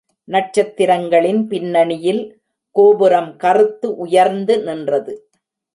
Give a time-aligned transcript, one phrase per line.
[0.27, 2.23] நட்சத்திரங்களின் பின்னணியில்
[2.75, 5.13] கோபுரம் கறுத்து உயர்ந்து நின்றது.